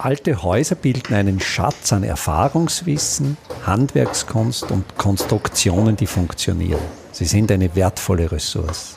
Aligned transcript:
Alte 0.00 0.44
Häuser 0.44 0.76
bilden 0.76 1.12
einen 1.12 1.40
Schatz 1.40 1.92
an 1.92 2.04
Erfahrungswissen, 2.04 3.36
Handwerkskunst 3.66 4.70
und 4.70 4.96
Konstruktionen, 4.96 5.96
die 5.96 6.06
funktionieren. 6.06 6.80
Sie 7.10 7.24
sind 7.24 7.50
eine 7.50 7.74
wertvolle 7.74 8.30
Ressource. 8.30 8.96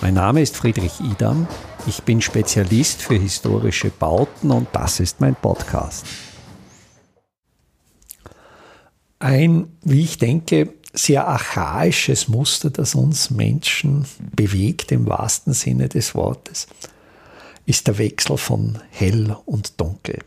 Mein 0.00 0.14
Name 0.14 0.40
ist 0.40 0.56
Friedrich 0.56 0.98
Idam. 1.00 1.46
Ich 1.86 2.04
bin 2.04 2.22
Spezialist 2.22 3.02
für 3.02 3.16
historische 3.16 3.90
Bauten 3.90 4.50
und 4.50 4.68
das 4.72 4.98
ist 4.98 5.20
mein 5.20 5.34
Podcast. 5.34 6.06
Ein, 9.18 9.76
wie 9.82 10.04
ich 10.04 10.16
denke, 10.16 10.72
sehr 10.94 11.28
archaisches 11.28 12.28
Muster, 12.28 12.70
das 12.70 12.94
uns 12.94 13.30
Menschen 13.30 14.06
bewegt 14.34 14.90
im 14.90 15.06
wahrsten 15.06 15.52
Sinne 15.52 15.90
des 15.90 16.14
Wortes 16.14 16.66
ist 17.68 17.86
der 17.86 17.98
Wechsel 17.98 18.38
von 18.38 18.78
hell 18.90 19.36
und 19.44 19.78
dunkel. 19.78 20.20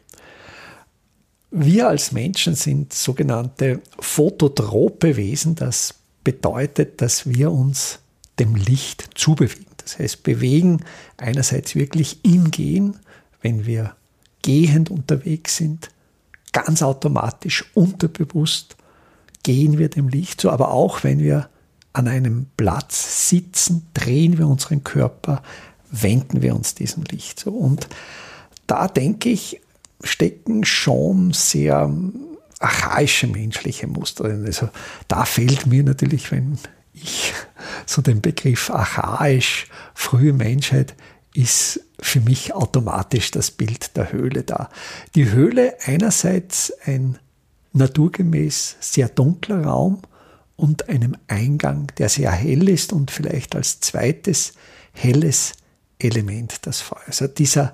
Wir 1.50 1.90
als 1.90 2.12
Menschen 2.12 2.54
sind 2.54 2.94
sogenannte 2.94 3.82
phototrope 4.00 5.18
Wesen. 5.18 5.56
Das 5.56 5.96
bedeutet, 6.24 7.02
dass 7.02 7.28
wir 7.28 7.52
uns 7.52 8.00
dem 8.38 8.56
Licht 8.56 9.10
zubewegen. 9.16 9.66
Das 9.78 9.98
heißt, 9.98 10.22
bewegen 10.22 10.82
einerseits 11.18 11.74
wirklich 11.74 12.24
im 12.24 12.52
Gehen, 12.52 13.00
wenn 13.42 13.66
wir 13.66 13.96
gehend 14.44 14.92
unterwegs 14.92 15.58
sind, 15.58 15.90
ganz 16.52 16.84
automatisch, 16.84 17.66
unterbewusst 17.74 18.76
gehen 19.42 19.80
wir 19.80 19.90
dem 19.90 20.10
Licht 20.10 20.42
zu, 20.42 20.52
aber 20.52 20.72
auch 20.72 21.04
wenn 21.04 21.18
wir 21.18 21.50
an 21.94 22.08
einem 22.08 22.46
Platz 22.56 23.30
sitzen, 23.30 23.88
drehen 23.96 24.38
wir 24.38 24.48
unseren 24.48 24.84
Körper 24.84 25.42
wenden 25.92 26.42
wir 26.42 26.56
uns 26.56 26.76
diesem 26.76 27.04
Licht 27.04 27.40
zu. 27.40 27.56
Und 27.56 27.88
da 28.68 28.88
denke 28.88 29.30
ich, 29.30 29.62
stecken 30.04 30.66
schon 30.66 31.34
sehr 31.34 31.94
archaische 32.60 33.28
menschliche 33.28 33.88
Muster 33.88 34.26
drin. 34.26 34.46
Also 34.46 34.70
da 35.08 35.26
fällt 35.26 35.66
mir 35.68 35.84
natürlich, 35.84 36.32
wenn 36.32 36.58
ich 36.94 37.34
so 37.86 38.02
den 38.02 38.22
Begriff 38.22 38.70
archaisch, 38.70 39.68
frühe 39.94 40.34
Menschheit, 40.34 40.96
ist 41.34 41.82
für 42.00 42.20
mich 42.20 42.54
automatisch 42.54 43.32
das 43.32 43.52
Bild 43.52 43.96
der 43.96 44.12
Höhle 44.12 44.44
da. 44.44 44.70
Die 45.16 45.32
Höhle 45.32 45.76
einerseits 45.86 46.74
ein 46.86 47.18
naturgemäß 47.74 48.78
sehr 48.80 49.08
dunkler 49.08 49.64
Raum 49.64 50.02
und 50.56 50.90
einem 50.90 51.16
Eingang, 51.28 51.88
der 51.98 52.10
sehr 52.10 52.32
hell 52.32 52.68
ist 52.70 52.92
und 52.92 53.12
vielleicht 53.12 53.56
als 53.56 53.80
zweites 53.80 54.54
helles 54.94 55.54
Element 56.04 56.66
das 56.66 56.82
Feuer. 56.82 57.02
Also 57.08 57.28
dieser 57.28 57.74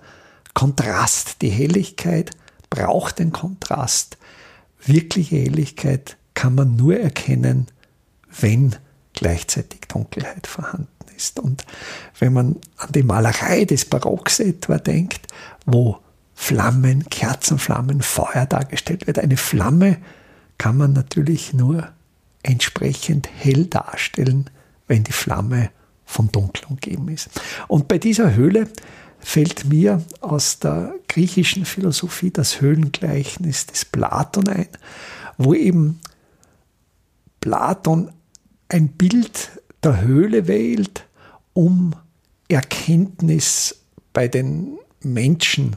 Kontrast, 0.54 1.42
die 1.42 1.50
Helligkeit 1.50 2.32
braucht 2.70 3.20
den 3.20 3.32
Kontrast. 3.32 4.18
Wirkliche 4.84 5.38
Helligkeit 5.38 6.18
kann 6.34 6.56
man 6.56 6.76
nur 6.76 7.00
erkennen, 7.00 7.68
wenn 8.40 8.76
gleichzeitig 9.14 9.82
Dunkelheit 9.88 10.48
vorhanden 10.48 10.88
ist. 11.16 11.40
Und 11.40 11.66
wenn 12.20 12.34
man 12.34 12.56
an 12.78 12.92
die 12.94 13.04
Malerei 13.04 13.66
des 13.66 13.86
Barocks 13.86 14.40
etwa 14.40 14.78
denkt, 14.78 15.28
wo 15.66 16.00
Flammen, 16.36 17.10
Kerzenflammen, 17.10 18.02
Feuer 18.02 18.46
dargestellt 18.46 19.08
wird, 19.08 19.20
eine 19.20 19.38
Flamme 19.38 19.98
kann 20.58 20.78
man 20.78 20.94
natürlich 20.94 21.54
nur 21.54 21.90
entsprechend 22.44 23.28
hell 23.28 23.66
darstellen, 23.66 24.50
wenn 24.88 25.04
die 25.04 25.12
Flamme 25.12 25.72
von 26.08 26.32
Dunkel 26.32 26.66
umgeben 26.70 27.10
ist. 27.10 27.30
Und 27.68 27.88
bei 27.88 28.00
dieser 28.00 28.34
Höhle 28.34 28.68
fällt 29.20 29.66
mir 29.66 30.02
aus 30.22 30.58
der 30.58 30.96
griechischen 31.08 31.66
Philosophie 31.66 32.32
das 32.32 32.62
Höhlengleichnis 32.62 33.68
des 33.68 33.86
Platon 33.86 34.48
ein, 34.48 34.70
wo 35.38 35.54
eben 35.54 36.00
Platon 37.42 38.12
ein 38.70 38.88
Bild 38.88 39.52
der 39.84 40.02
Höhle 40.02 40.48
wählt, 40.48 41.06
um 41.54 41.94
Erkenntnis 42.48 43.76
bei 44.14 44.28
den 44.28 44.78
Menschen 45.02 45.76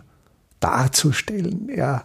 darzustellen. 0.61 1.69
Er 1.69 2.05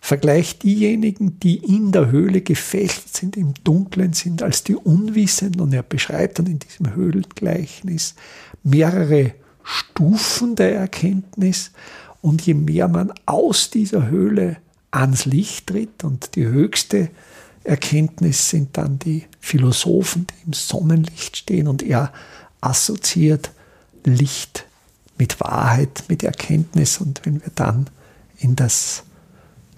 vergleicht 0.00 0.62
diejenigen, 0.62 1.38
die 1.40 1.56
in 1.56 1.92
der 1.92 2.10
Höhle 2.10 2.40
gefecht 2.40 3.14
sind, 3.14 3.36
im 3.36 3.54
Dunklen 3.64 4.12
sind, 4.12 4.42
als 4.42 4.64
die 4.64 4.76
Unwissenden. 4.76 5.60
Und 5.60 5.72
er 5.72 5.82
beschreibt 5.82 6.38
dann 6.38 6.46
in 6.46 6.58
diesem 6.58 6.94
Höhlengleichnis 6.94 8.14
mehrere 8.62 9.34
Stufen 9.62 10.56
der 10.56 10.76
Erkenntnis. 10.76 11.72
Und 12.20 12.42
je 12.42 12.54
mehr 12.54 12.88
man 12.88 13.12
aus 13.26 13.70
dieser 13.70 14.08
Höhle 14.08 14.56
ans 14.90 15.26
Licht 15.26 15.68
tritt 15.68 16.04
und 16.04 16.34
die 16.34 16.46
höchste 16.46 17.10
Erkenntnis 17.64 18.48
sind 18.48 18.76
dann 18.76 18.98
die 18.98 19.24
Philosophen, 19.40 20.26
die 20.26 20.46
im 20.46 20.52
Sonnenlicht 20.54 21.36
stehen 21.36 21.68
und 21.68 21.82
er 21.82 22.12
assoziiert 22.60 23.50
Licht 24.04 24.64
mit 25.18 25.40
Wahrheit, 25.40 26.04
mit 26.08 26.22
Erkenntnis 26.22 26.98
und 26.98 27.20
wenn 27.24 27.42
wir 27.42 27.52
dann 27.54 27.90
in 28.38 28.56
das 28.56 29.04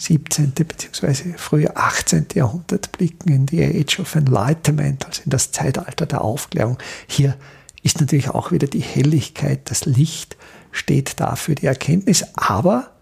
17. 0.00 0.52
bzw. 0.52 1.34
frühe 1.36 1.76
18. 1.76 2.28
Jahrhundert 2.34 2.90
blicken, 2.92 3.30
in 3.30 3.46
die 3.46 3.62
Age 3.62 4.00
of 4.00 4.14
Enlightenment, 4.14 5.06
also 5.06 5.22
in 5.24 5.30
das 5.30 5.52
Zeitalter 5.52 6.06
der 6.06 6.22
Aufklärung. 6.22 6.78
Hier 7.06 7.36
ist 7.82 8.00
natürlich 8.00 8.30
auch 8.30 8.50
wieder 8.50 8.66
die 8.66 8.80
Helligkeit, 8.80 9.70
das 9.70 9.84
Licht 9.84 10.38
steht 10.72 11.20
da 11.20 11.36
für 11.36 11.54
die 11.54 11.66
Erkenntnis, 11.66 12.24
aber 12.34 12.92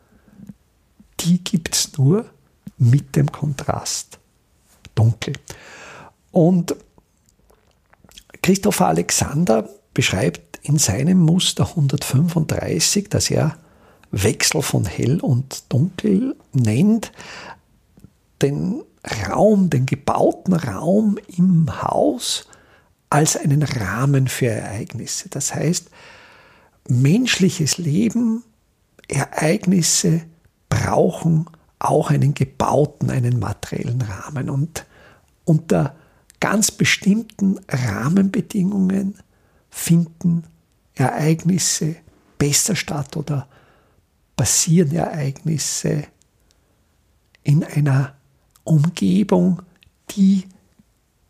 die 1.21 1.43
gibt 1.43 1.77
es 1.77 1.97
nur 1.97 2.25
mit 2.79 3.15
dem 3.15 3.31
Kontrast 3.31 4.19
dunkel. 4.97 5.35
Und 6.33 6.75
Christopher 8.43 8.89
Alexander 8.89 9.69
beschreibt 9.95 10.59
in 10.63 10.79
seinem 10.79 11.19
Muster 11.21 11.69
135, 11.69 13.09
dass 13.09 13.31
er 13.31 13.57
Wechsel 14.11 14.63
von 14.63 14.85
hell 14.87 15.21
und 15.21 15.65
dunkel 15.73 16.37
nennt, 16.53 17.13
den 18.43 18.83
Raum, 19.29 19.71
den 19.71 19.87
gebauten 19.87 20.55
Raum 20.55 21.19
im 21.37 21.83
Haus 21.83 22.47
als 23.11 23.37
einen 23.37 23.63
Rahmen 23.63 24.29
für 24.29 24.49
Ereignisse. 24.49 25.29
Das 25.29 25.55
heißt, 25.55 25.91
menschliches 26.89 27.79
Leben, 27.79 28.45
Ereignisse 29.09 30.23
brauchen 30.69 31.47
auch 31.79 32.11
einen 32.11 32.35
gebauten, 32.35 33.11
einen 33.11 33.39
materiellen 33.39 34.03
Rahmen. 34.03 34.51
Und 34.51 34.85
unter 35.45 35.95
ganz 36.41 36.71
bestimmten 36.71 37.59
Rahmenbedingungen 37.69 39.19
finden 39.71 40.45
Ereignisse 40.95 41.97
besser 42.39 42.77
statt 42.77 43.17
oder 43.17 43.49
passieren 44.39 44.95
Ereignisse 44.95 46.05
in 47.43 47.63
einer 47.65 48.15
Umgebung, 48.65 49.61
die 50.13 50.45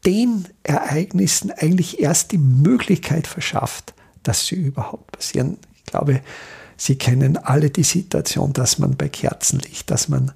den 0.07 0.47
Ereignissen 0.63 1.51
eigentlich 1.51 1.99
erst 1.99 2.31
die 2.31 2.39
Möglichkeit 2.39 3.27
verschafft, 3.27 3.95
dass 4.23 4.47
sie 4.47 4.55
überhaupt 4.55 5.11
passieren. 5.11 5.59
Ich 5.75 5.85
glaube, 5.85 6.21
Sie 6.81 6.97
kennen 6.97 7.37
alle 7.37 7.71
die 7.71 7.83
Situation, 7.83 8.53
dass 8.53 8.79
man 8.79 8.97
bei 8.97 9.09
Kerzenlicht, 9.09 9.91
dass 9.91 10.09
man 10.09 10.31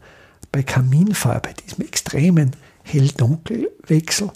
bei 0.50 0.64
Kaminfeuer, 0.64 1.38
bei 1.38 1.52
diesem 1.52 1.86
extremen 1.86 2.56
Hell-Dunkel-Wechsel 2.82 4.32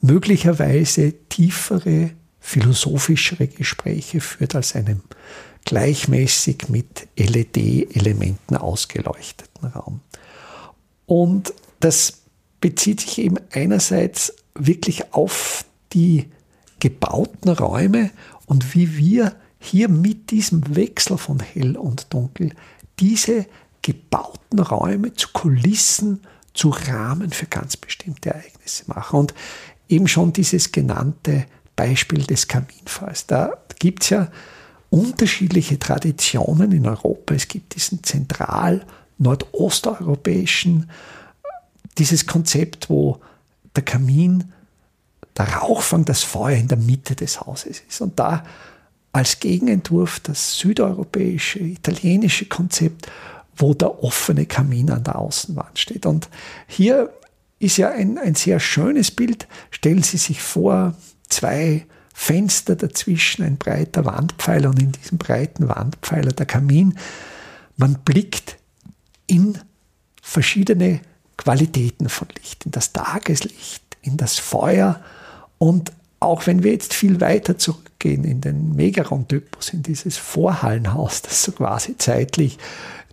möglicherweise 0.00 1.12
tiefere, 1.28 2.12
philosophischere 2.48 3.46
Gespräche 3.46 4.20
führt 4.20 4.54
als 4.54 4.74
einem 4.74 5.02
gleichmäßig 5.66 6.70
mit 6.70 7.06
LED-Elementen 7.18 8.56
ausgeleuchteten 8.56 9.68
Raum. 9.68 10.00
Und 11.04 11.52
das 11.80 12.22
bezieht 12.62 13.02
sich 13.02 13.18
eben 13.18 13.36
einerseits 13.52 14.34
wirklich 14.54 15.12
auf 15.12 15.66
die 15.92 16.30
gebauten 16.80 17.50
Räume 17.50 18.10
und 18.46 18.74
wie 18.74 18.96
wir 18.96 19.36
hier 19.58 19.90
mit 19.90 20.30
diesem 20.30 20.74
Wechsel 20.74 21.18
von 21.18 21.40
hell 21.40 21.76
und 21.76 22.14
dunkel 22.14 22.52
diese 22.98 23.44
gebauten 23.82 24.58
Räume 24.60 25.12
zu 25.12 25.28
Kulissen, 25.34 26.22
zu 26.54 26.70
Rahmen 26.70 27.30
für 27.30 27.46
ganz 27.46 27.76
bestimmte 27.76 28.30
Ereignisse 28.30 28.84
machen. 28.86 29.18
Und 29.20 29.34
eben 29.88 30.08
schon 30.08 30.32
dieses 30.32 30.72
genannte 30.72 31.46
Beispiel 31.78 32.24
des 32.24 32.48
Kaminfeuers. 32.48 33.26
Da 33.28 33.56
gibt 33.78 34.02
es 34.02 34.10
ja 34.10 34.28
unterschiedliche 34.90 35.78
Traditionen 35.78 36.72
in 36.72 36.88
Europa. 36.88 37.34
Es 37.34 37.46
gibt 37.46 37.76
diesen 37.76 38.02
zentral-nordosteuropäischen, 38.02 40.90
dieses 41.96 42.26
Konzept, 42.26 42.90
wo 42.90 43.20
der 43.76 43.84
Kamin, 43.84 44.52
der 45.36 45.54
Rauchfang, 45.54 46.04
das 46.04 46.24
Feuer 46.24 46.56
in 46.56 46.66
der 46.66 46.78
Mitte 46.78 47.14
des 47.14 47.40
Hauses 47.40 47.80
ist. 47.88 48.00
Und 48.00 48.18
da 48.18 48.42
als 49.12 49.38
Gegenentwurf 49.38 50.18
das 50.18 50.58
südeuropäische, 50.58 51.60
italienische 51.60 52.46
Konzept, 52.46 53.08
wo 53.56 53.72
der 53.72 54.02
offene 54.02 54.46
Kamin 54.46 54.90
an 54.90 55.04
der 55.04 55.16
Außenwand 55.16 55.78
steht. 55.78 56.06
Und 56.06 56.28
hier 56.66 57.12
ist 57.60 57.76
ja 57.76 57.90
ein, 57.90 58.18
ein 58.18 58.34
sehr 58.34 58.58
schönes 58.58 59.12
Bild. 59.12 59.46
Stellen 59.70 60.02
Sie 60.02 60.16
sich 60.16 60.42
vor, 60.42 60.96
zwei 61.28 61.86
Fenster 62.14 62.74
dazwischen, 62.74 63.44
ein 63.44 63.58
breiter 63.58 64.04
Wandpfeiler 64.04 64.70
und 64.70 64.82
in 64.82 64.92
diesem 64.92 65.18
breiten 65.18 65.68
Wandpfeiler 65.68 66.32
der 66.32 66.46
Kamin. 66.46 66.98
Man 67.76 67.98
blickt 68.04 68.56
in 69.26 69.58
verschiedene 70.20 71.00
Qualitäten 71.36 72.08
von 72.08 72.28
Licht, 72.36 72.66
in 72.66 72.72
das 72.72 72.92
Tageslicht, 72.92 73.84
in 74.02 74.16
das 74.16 74.38
Feuer 74.38 75.00
und 75.58 75.92
auch 76.20 76.46
wenn 76.46 76.64
wir 76.64 76.72
jetzt 76.72 76.94
viel 76.94 77.20
weiter 77.20 77.58
zurückgehen 77.58 78.24
in 78.24 78.40
den 78.40 78.74
Megaron-Typus, 78.74 79.72
in 79.72 79.82
dieses 79.82 80.16
Vorhallenhaus, 80.16 81.22
das 81.22 81.44
so 81.44 81.52
quasi 81.52 81.96
zeitlich 81.96 82.58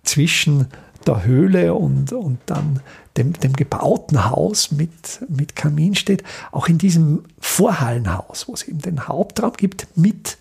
zwischen 0.04 0.68
der 1.08 1.24
Höhle 1.24 1.74
und, 1.74 2.12
und 2.12 2.40
dann 2.46 2.82
dem, 3.18 3.34
dem 3.34 3.54
gebauten 3.54 4.30
Haus 4.30 4.72
mit, 4.72 5.22
mit 5.30 5.56
Kamin 5.56 5.96
steht, 5.96 6.24
auch 6.52 6.68
in 6.68 6.78
diesem 6.78 7.24
Vorhallenhaus, 7.40 8.48
wo 8.48 8.54
es 8.54 8.64
eben 8.64 8.82
den 8.82 9.08
Hauptraum 9.08 9.54
gibt, 9.54 9.88
mit 9.96 10.38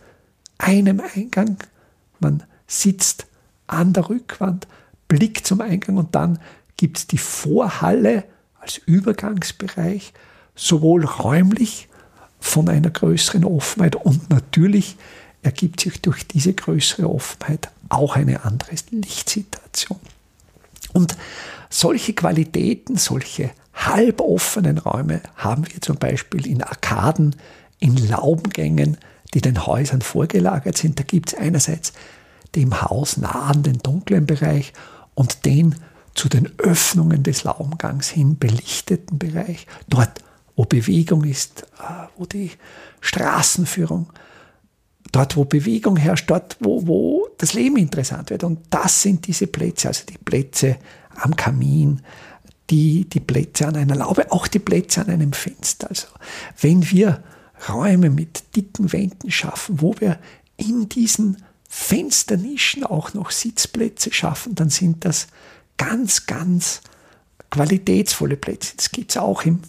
einem 0.58 1.00
Eingang. 1.14 1.58
Man 2.20 2.43
sitzt 2.66 3.26
an 3.66 3.93
der 3.93 4.08
Rückwand, 4.08 4.66
blickt 5.08 5.46
zum 5.46 5.61
Eingang 5.61 5.96
und 5.96 6.14
dann 6.14 6.38
gibt 6.76 6.99
es 6.99 7.06
die 7.06 7.19
Vorhalle 7.19 8.25
als 8.61 8.78
Übergangsbereich, 8.78 10.12
sowohl 10.56 11.05
räumlich 11.05 11.88
von 12.40 12.69
einer 12.69 12.90
größeren 12.90 13.44
Offenheit 13.44 13.96
und 13.96 14.31
natürlich 14.31 14.96
ergibt 15.43 15.81
sich 15.81 16.00
durch 16.00 16.26
diese 16.26 16.55
größere 16.55 17.08
Offenheit 17.08 17.70
auch 17.88 18.16
eine 18.16 18.44
andere 18.44 18.75
Lichtsituation. 18.90 20.00
Und 20.94 21.17
solche 21.69 22.14
Qualitäten, 22.14 22.96
solche 22.96 23.50
halboffenen 23.75 24.79
Räume 24.79 25.20
haben 25.37 25.67
wir 25.67 25.82
zum 25.82 25.96
Beispiel 25.96 26.46
in 26.46 26.62
Arkaden, 26.62 27.37
in 27.81 27.96
Laubengängen, 28.08 28.96
die 29.35 29.41
den 29.41 29.67
Häusern 29.67 30.00
vorgelagert 30.00 30.79
sind. 30.79 30.99
Da 30.99 31.02
gibt 31.02 31.32
es 31.32 31.38
einerseits 31.38 31.93
dem 32.55 32.81
Haus 32.81 33.17
nah 33.17 33.49
an 33.50 33.64
den 33.64 33.79
dunklen 33.79 34.25
Bereich 34.25 34.73
und 35.14 35.44
den 35.44 35.75
zu 36.14 36.29
den 36.29 36.49
Öffnungen 36.58 37.25
des 37.25 37.43
Laubengangs 37.43 38.08
hin 38.08 38.38
belichteten 38.38 39.19
Bereich, 39.19 39.67
dort, 39.88 40.23
wo 40.55 40.64
Bewegung 40.64 41.25
ist, 41.25 41.62
äh, 41.81 42.06
wo 42.17 42.25
die 42.25 42.52
Straßenführung, 43.00 44.06
dort, 45.14 45.37
wo 45.37 45.44
Bewegung 45.44 45.96
herrscht, 45.96 46.31
dort, 46.31 46.56
wo, 46.61 46.87
wo 46.87 47.28
das 47.38 47.55
Leben 47.55 47.76
interessant 47.76 48.31
wird. 48.31 48.44
Und 48.44 48.61
das 48.70 49.02
sind 49.02 49.26
diese 49.26 49.46
Plätze, 49.46 49.88
also 49.88 50.05
die 50.06 50.19
Plätze 50.19 50.76
am 51.16 51.37
Kamin, 51.37 52.00
die, 52.70 53.08
die 53.08 53.20
Plätze 53.20 53.69
an 53.69 53.76
einer 53.76 53.94
Laube, 53.94 54.32
auch 54.32 54.49
die 54.49 54.58
Plätze 54.58 55.02
an 55.02 55.11
einem 55.11 55.32
Fenster. 55.32 55.88
Also 55.88 56.08
wenn 56.61 56.90
wir 56.90 57.22
Räume 57.69 58.11
mit 58.11 58.56
dicken 58.56 58.93
Wänden 58.93 59.31
schaffen, 59.31 59.81
wo 59.81 59.94
wir 60.00 60.19
in 60.56 60.88
diesen 60.88 61.43
Fensternischen 61.69 62.84
auch 62.84 63.14
noch 63.14 63.31
Sitzplätze 63.31 64.12
schaffen, 64.12 64.55
dann 64.55 64.70
sind 64.70 65.05
das 65.05 65.26
ganz, 65.76 66.26
ganz 66.26 66.81
qualitätsvolle 67.50 68.37
Plätze. 68.37 68.75
Das 68.76 68.90
gibt 68.90 69.11
es 69.11 69.16
auch 69.16 69.43
im 69.43 69.61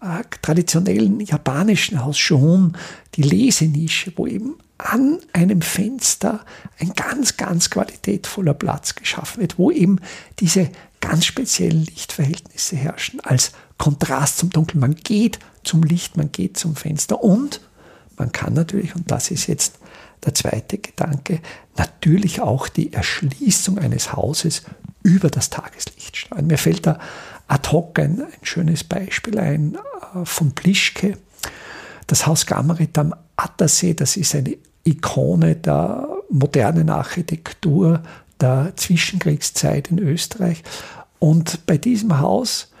äh, 0.00 0.22
traditionellen 0.42 1.20
japanischen 1.20 2.04
Haus 2.04 2.18
schon, 2.18 2.76
die 3.14 3.22
Lesenische, 3.22 4.12
wo 4.16 4.26
eben 4.26 4.56
an 4.84 5.18
einem 5.32 5.62
Fenster 5.62 6.44
ein 6.78 6.92
ganz, 6.94 7.36
ganz 7.36 7.70
qualitätvoller 7.70 8.54
Platz 8.54 8.94
geschaffen 8.94 9.40
wird, 9.40 9.58
wo 9.58 9.70
eben 9.70 10.00
diese 10.40 10.70
ganz 11.00 11.24
speziellen 11.26 11.84
Lichtverhältnisse 11.84 12.76
herrschen, 12.76 13.20
als 13.20 13.52
Kontrast 13.78 14.38
zum 14.38 14.50
Dunkeln. 14.50 14.80
Man 14.80 14.94
geht 14.94 15.38
zum 15.64 15.82
Licht, 15.82 16.16
man 16.16 16.32
geht 16.32 16.56
zum 16.56 16.76
Fenster 16.76 17.22
und 17.22 17.60
man 18.16 18.32
kann 18.32 18.54
natürlich, 18.54 18.94
und 18.94 19.10
das 19.10 19.30
ist 19.30 19.46
jetzt 19.46 19.78
der 20.24 20.34
zweite 20.34 20.78
Gedanke, 20.78 21.40
natürlich 21.76 22.40
auch 22.40 22.68
die 22.68 22.92
Erschließung 22.92 23.78
eines 23.78 24.12
Hauses 24.12 24.62
über 25.02 25.30
das 25.30 25.50
Tageslicht 25.50 26.16
steuern. 26.16 26.46
Mir 26.46 26.58
fällt 26.58 26.86
da 26.86 26.98
ad 27.48 27.70
hoc 27.70 27.98
ein, 27.98 28.22
ein 28.22 28.32
schönes 28.42 28.84
Beispiel 28.84 29.38
ein 29.38 29.76
äh, 30.14 30.24
von 30.24 30.52
Plischke. 30.52 31.18
Das 32.06 32.26
Haus 32.26 32.46
Gammerit 32.46 32.96
am 32.98 33.14
Attersee, 33.36 33.94
das 33.94 34.16
ist 34.16 34.34
eine 34.34 34.56
Ikone 34.84 35.56
der 35.56 36.08
modernen 36.28 36.90
Architektur 36.90 38.02
der 38.40 38.72
Zwischenkriegszeit 38.76 39.90
in 39.90 39.98
Österreich. 39.98 40.62
Und 41.18 41.66
bei 41.66 41.78
diesem 41.78 42.18
Haus 42.18 42.72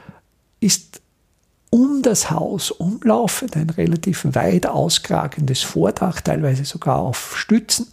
ist 0.60 1.00
um 1.70 2.02
das 2.02 2.30
Haus 2.30 2.70
umlaufend 2.70 3.56
ein 3.56 3.70
relativ 3.70 4.26
weit 4.34 4.66
auskragendes 4.66 5.62
Vordach, 5.62 6.20
teilweise 6.20 6.64
sogar 6.64 6.98
auf 6.98 7.38
Stützen. 7.38 7.86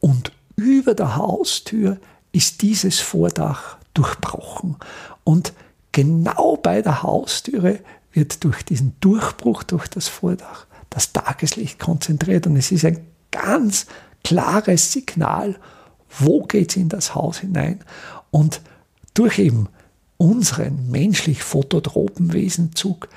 Und 0.00 0.32
über 0.54 0.94
der 0.94 1.16
Haustür 1.16 1.98
ist 2.32 2.62
dieses 2.62 3.00
Vordach 3.00 3.78
durchbrochen. 3.94 4.76
Und 5.24 5.54
genau 5.92 6.56
bei 6.56 6.82
der 6.82 7.02
Haustüre 7.02 7.80
wird 8.12 8.44
durch 8.44 8.62
diesen 8.64 8.94
Durchbruch 9.00 9.62
durch 9.62 9.88
das 9.88 10.08
Vordach 10.08 10.66
das 10.90 11.12
Tageslicht 11.12 11.78
konzentriert. 11.78 12.46
Und 12.46 12.56
es 12.56 12.70
ist 12.70 12.84
ein 12.84 13.04
ganz 13.30 13.86
klares 14.24 14.92
Signal, 14.92 15.56
wo 16.18 16.42
geht 16.42 16.70
es 16.70 16.76
in 16.76 16.88
das 16.88 17.14
Haus 17.14 17.38
hinein. 17.38 17.80
Und 18.30 18.60
durch 19.14 19.38
eben 19.38 19.68
unseren 20.16 20.90
menschlich 20.90 21.42
phototropen 21.42 22.32
Wesenzug, 22.32 23.08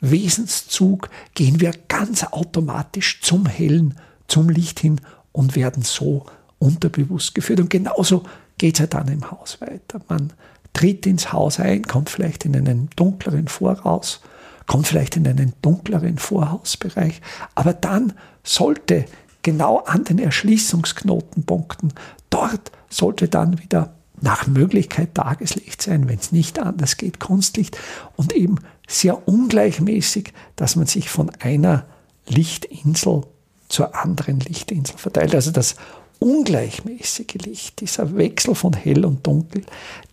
Wesenszug 0.00 1.10
gehen 1.34 1.60
wir 1.60 1.72
ganz 1.88 2.24
automatisch 2.24 3.20
zum 3.20 3.46
Hellen, 3.46 3.94
zum 4.28 4.48
Licht 4.48 4.80
hin 4.80 5.00
und 5.32 5.56
werden 5.56 5.82
so 5.82 6.26
unterbewusst 6.58 7.34
geführt. 7.34 7.60
Und 7.60 7.70
genauso 7.70 8.24
geht 8.58 8.74
es 8.74 8.80
ja 8.80 8.86
dann 8.86 9.08
im 9.08 9.30
Haus 9.30 9.60
weiter. 9.60 10.00
Man 10.08 10.32
tritt 10.72 11.06
ins 11.06 11.32
Haus 11.32 11.58
ein, 11.58 11.82
kommt 11.82 12.10
vielleicht 12.10 12.44
in 12.44 12.54
einen 12.54 12.90
dunkleren 12.96 13.48
Voraus, 13.48 14.20
kommt 14.68 14.86
vielleicht 14.86 15.16
in 15.16 15.26
einen 15.26 15.54
dunkleren 15.62 16.18
Vorhausbereich, 16.18 17.20
aber 17.56 17.72
dann 17.72 18.12
sollte 18.44 19.06
genau 19.42 19.78
an 19.78 20.04
den 20.04 20.20
Erschließungsknotenpunkten, 20.20 21.92
dort 22.30 22.70
sollte 22.88 23.28
dann 23.28 23.60
wieder 23.60 23.94
nach 24.20 24.46
Möglichkeit 24.46 25.14
Tageslicht 25.14 25.82
sein, 25.82 26.08
wenn 26.08 26.18
es 26.18 26.32
nicht 26.32 26.58
anders 26.58 26.96
geht, 26.96 27.18
Kunstlicht 27.18 27.78
und 28.16 28.32
eben 28.32 28.56
sehr 28.86 29.26
ungleichmäßig, 29.26 30.32
dass 30.56 30.76
man 30.76 30.86
sich 30.86 31.08
von 31.08 31.30
einer 31.40 31.86
Lichtinsel 32.26 33.22
zur 33.68 33.94
anderen 33.94 34.40
Lichtinsel 34.40 34.98
verteilt. 34.98 35.34
Also 35.34 35.50
das 35.50 35.76
ungleichmäßige 36.18 37.34
Licht, 37.44 37.80
dieser 37.80 38.16
Wechsel 38.16 38.54
von 38.54 38.74
hell 38.74 39.04
und 39.04 39.26
dunkel, 39.26 39.64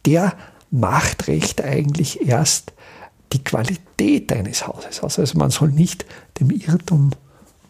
der 0.05 0.33
macht 0.71 1.27
recht 1.27 1.63
eigentlich 1.63 2.27
erst 2.27 2.73
die 3.33 3.43
Qualität 3.43 4.31
eines 4.31 4.67
Hauses 4.67 5.01
aus. 5.01 5.19
Also 5.19 5.37
man 5.37 5.51
soll 5.51 5.69
nicht 5.69 6.05
dem 6.39 6.49
Irrtum 6.49 7.11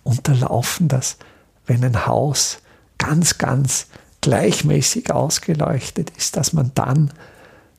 unterlaufen, 0.03 0.88
dass 0.88 1.17
wenn 1.65 1.83
ein 1.83 2.05
Haus 2.05 2.59
ganz, 2.97 3.38
ganz 3.38 3.88
gleichmäßig 4.21 5.12
ausgeleuchtet 5.12 6.12
ist, 6.17 6.38
dass 6.38 6.53
man 6.53 6.71
dann 6.75 7.12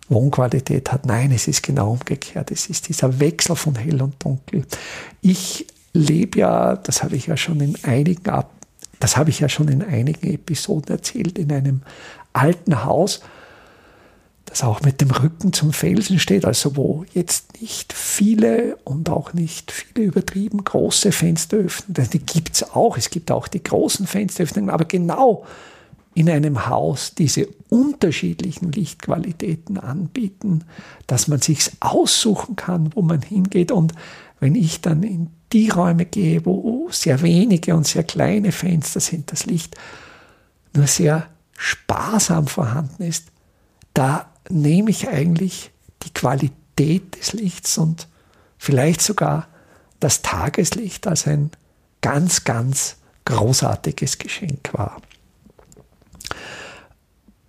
Wohnqualität 0.09 0.93
hat. 0.93 1.07
Nein, 1.07 1.33
es 1.33 1.49
ist 1.49 1.63
genau 1.63 1.93
umgekehrt. 1.93 2.51
Es 2.51 2.67
ist 2.67 2.89
dieser 2.89 3.19
Wechsel 3.19 3.57
von 3.57 3.75
hell 3.75 4.01
und 4.03 4.15
dunkel. 4.23 4.65
Ich 5.21 5.67
lebe 5.93 6.39
ja, 6.39 6.77
das 6.77 7.03
habe 7.03 7.17
ich 7.17 7.27
ja 7.27 7.37
schon 7.37 7.61
in 7.61 7.77
einigen 7.85 8.45
das 8.99 9.17
habe 9.17 9.31
ich 9.31 9.41
ja 9.41 9.49
schon 9.49 9.69
in 9.69 9.83
einigen 9.83 10.33
Episoden 10.33 10.91
erzählt, 10.91 11.39
in 11.39 11.53
einem 11.53 11.83
alten 12.33 12.85
Haus, 12.85 13.21
das 14.47 14.63
auch 14.63 14.81
mit 14.81 15.01
dem 15.01 15.11
Rücken 15.11 15.53
zum 15.53 15.73
Felsen 15.73 16.19
steht, 16.19 16.45
also 16.45 16.77
wo 16.77 17.05
jetzt 17.13 17.61
nicht 17.61 17.93
viele 17.93 18.77
und 18.85 19.11
auch 19.11 19.33
nicht 19.33 19.73
viele 19.73 20.07
übertrieben 20.07 20.65
große 20.65 21.13
Fenster 21.13 21.59
öffnen. 21.59 22.09
Die 22.13 22.21
gibt 22.21 22.55
es 22.55 22.71
auch, 22.71 22.97
es 22.97 23.11
gibt 23.11 23.31
auch 23.31 23.49
die 23.49 23.63
großen 23.63 24.07
Fensteröffnungen, 24.07 24.71
aber 24.71 24.85
genau 24.85 25.45
in 26.15 26.31
einem 26.31 26.67
Haus 26.69 27.15
diese 27.15 27.49
unterschiedlichen 27.69 28.73
Lichtqualitäten 28.73 29.79
anbieten, 29.79 30.65
dass 31.07 31.29
man 31.29 31.41
sich 31.41 31.71
aussuchen 31.81 32.57
kann, 32.57 32.91
wo 32.95 33.03
man 33.03 33.21
hingeht. 33.21 33.71
Und 33.71 33.93
wenn 34.41 34.55
ich 34.55 34.81
dann 34.81 35.03
in 35.03 35.29
die 35.53 35.69
Räume 35.69 36.07
gehe, 36.07 36.47
wo 36.47 36.89
sehr 36.91 37.21
wenige 37.21 37.77
und 37.77 37.87
sehr 37.87 38.05
kleine 38.05 38.53
Fenster 38.53 39.01
sind, 39.01 39.31
das 39.31 39.45
Licht 39.45 39.77
nur 40.73 40.87
sehr 40.87 41.27
sparsam 41.59 42.47
vorhanden 42.47 43.03
ist, 43.03 43.27
da 43.97 44.31
nehme 44.51 44.91
ich 44.91 45.09
eigentlich 45.09 45.71
die 46.03 46.13
Qualität 46.13 47.19
des 47.19 47.33
Lichts 47.33 47.79
und 47.79 48.09
vielleicht 48.59 49.01
sogar 49.01 49.49
das 50.01 50.21
Tageslicht 50.21 51.07
als 51.07 51.27
ein 51.27 51.51
ganz, 52.03 52.45
ganz 52.45 52.97
großartiges 53.25 54.19
Geschenk 54.19 54.69
wahr. 54.73 55.01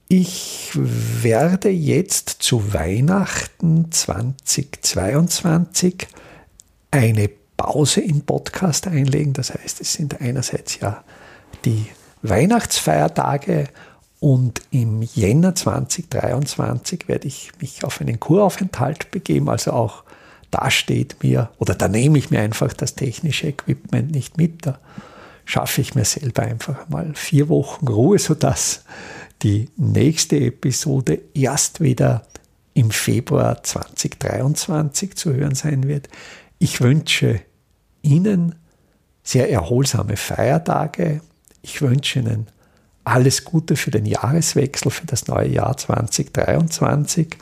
Ich 0.07 0.71
werde 0.73 1.67
jetzt 1.67 2.29
zu 2.29 2.73
Weihnachten 2.73 3.91
2022 3.91 6.07
eine 6.91 7.29
Pause 7.57 7.99
im 7.99 8.21
Podcast 8.21 8.87
einlegen. 8.87 9.33
Das 9.33 9.53
heißt, 9.53 9.81
es 9.81 9.91
sind 9.91 10.21
einerseits 10.21 10.79
ja 10.79 11.03
die 11.65 11.87
Weihnachtsfeiertage 12.21 13.67
und 14.19 14.61
im 14.71 15.01
Jänner 15.01 15.53
2023 15.53 17.07
werde 17.07 17.27
ich 17.27 17.51
mich 17.61 17.83
auf 17.83 18.01
einen 18.01 18.19
Kuraufenthalt 18.19 19.11
begeben. 19.11 19.49
Also 19.49 19.71
auch 19.71 20.03
da 20.49 20.71
steht 20.71 21.21
mir 21.23 21.49
oder 21.59 21.75
da 21.75 21.87
nehme 21.87 22.17
ich 22.17 22.31
mir 22.31 22.41
einfach 22.41 22.73
das 22.73 22.95
technische 22.95 23.47
Equipment 23.47 24.11
nicht 24.11 24.37
mit. 24.37 24.65
Da 24.65 24.79
schaffe 25.45 25.81
ich 25.81 25.93
mir 25.93 26.05
selber 26.05 26.43
einfach 26.43 26.89
mal 26.89 27.13
vier 27.13 27.49
Wochen 27.49 27.87
Ruhe, 27.87 28.17
sodass 28.17 28.83
die 29.43 29.69
nächste 29.77 30.37
Episode 30.37 31.19
erst 31.35 31.79
wieder 31.79 32.23
im 32.73 32.91
Februar 32.91 33.63
2023 33.63 35.15
zu 35.15 35.33
hören 35.33 35.55
sein 35.55 35.87
wird. 35.87 36.09
Ich 36.57 36.81
wünsche 36.81 37.41
Ihnen 38.01 38.55
sehr 39.23 39.51
erholsame 39.51 40.17
Feiertage. 40.17 41.21
Ich 41.61 41.81
wünsche 41.81 42.19
Ihnen 42.19 42.47
alles 43.07 43.43
Gute 43.45 43.75
für 43.75 43.91
den 43.91 44.05
Jahreswechsel, 44.05 44.91
für 44.91 45.05
das 45.05 45.27
neue 45.27 45.49
Jahr 45.49 45.77
2023 45.77 47.37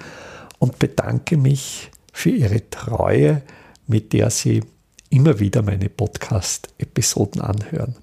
und 0.60 0.80
bedanke 0.80 1.38
mich 1.38 1.92
für 2.14 2.30
Ihre 2.30 2.70
Treue, 2.70 3.42
mit 3.88 4.14
der 4.14 4.30
Sie 4.30 4.64
immer 5.10 5.40
wieder 5.40 5.62
meine 5.62 5.90
Podcast-Episoden 5.90 7.42
anhören. 7.42 7.96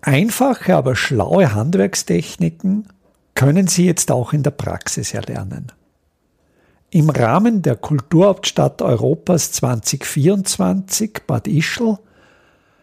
Einfache, 0.00 0.74
aber 0.74 0.96
schlaue 0.96 1.54
Handwerkstechniken 1.54 2.88
können 3.34 3.68
Sie 3.68 3.86
jetzt 3.86 4.10
auch 4.10 4.32
in 4.32 4.42
der 4.42 4.50
Praxis 4.50 5.14
erlernen. 5.14 5.70
Im 6.90 7.08
Rahmen 7.08 7.62
der 7.62 7.76
Kulturhauptstadt 7.76 8.82
Europas 8.82 9.52
2024 9.52 11.20
Bad 11.26 11.46
Ischl 11.46 11.98